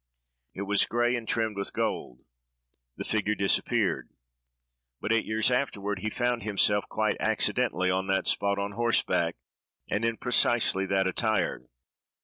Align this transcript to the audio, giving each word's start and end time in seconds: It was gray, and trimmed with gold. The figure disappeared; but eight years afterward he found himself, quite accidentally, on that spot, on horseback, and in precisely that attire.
It 0.55 0.63
was 0.63 0.87
gray, 0.87 1.15
and 1.15 1.27
trimmed 1.27 1.55
with 1.57 1.73
gold. 1.73 2.25
The 2.97 3.03
figure 3.03 3.35
disappeared; 3.35 4.09
but 4.99 5.13
eight 5.13 5.25
years 5.25 5.51
afterward 5.51 5.99
he 5.99 6.09
found 6.09 6.41
himself, 6.41 6.85
quite 6.89 7.17
accidentally, 7.19 7.91
on 7.91 8.07
that 8.07 8.25
spot, 8.25 8.57
on 8.57 8.71
horseback, 8.71 9.35
and 9.91 10.03
in 10.03 10.17
precisely 10.17 10.87
that 10.87 11.05
attire. 11.05 11.67